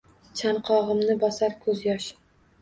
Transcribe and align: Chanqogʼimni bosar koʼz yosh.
Chanqogʼimni 0.39 1.17
bosar 1.25 1.55
koʼz 1.67 1.85
yosh. 1.89 2.09